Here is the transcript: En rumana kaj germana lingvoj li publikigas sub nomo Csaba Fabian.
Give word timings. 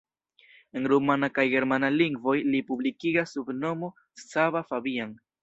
En 0.79 0.87
rumana 0.91 1.29
kaj 1.35 1.45
germana 1.51 1.91
lingvoj 1.97 2.35
li 2.47 2.63
publikigas 2.71 3.35
sub 3.37 3.53
nomo 3.61 3.93
Csaba 4.25 4.65
Fabian. 4.73 5.15